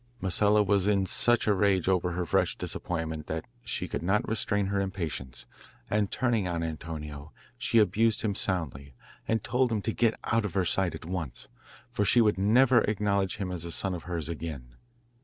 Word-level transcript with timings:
Masella 0.19 0.65
was 0.65 0.87
in 0.87 1.05
such 1.05 1.45
a 1.45 1.53
rage 1.53 1.87
over 1.87 2.13
her 2.13 2.25
fresh 2.25 2.57
disappointment 2.57 3.27
that 3.27 3.45
she 3.63 3.87
could 3.87 4.01
not 4.01 4.27
restrain 4.27 4.65
her 4.65 4.81
impatience, 4.81 5.45
and, 5.91 6.09
turning 6.09 6.47
on 6.47 6.63
Antonio, 6.63 7.31
she 7.59 7.77
abused 7.77 8.21
him 8.23 8.33
soundly, 8.33 8.95
and 9.27 9.43
told 9.43 9.71
him 9.71 9.79
to 9.83 9.93
get 9.93 10.19
out 10.23 10.43
of 10.43 10.55
her 10.55 10.65
sight 10.65 10.95
at 10.95 11.05
once, 11.05 11.49
for 11.91 12.03
she 12.03 12.19
would 12.19 12.39
never 12.39 12.81
acknowledge 12.85 13.37
him 13.37 13.51
as 13.51 13.63
a 13.63 13.71
son 13.71 13.93
of 13.93 14.05
hers 14.05 14.27
again. 14.27 14.73